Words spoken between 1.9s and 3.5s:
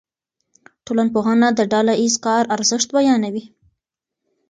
ایز کار ارزښت بیانوي.